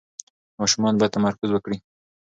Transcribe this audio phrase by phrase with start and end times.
[0.59, 1.77] ماشومان باید تمرکز وکړي.